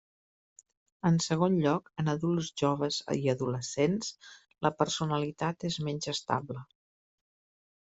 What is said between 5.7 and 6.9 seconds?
és menys estable.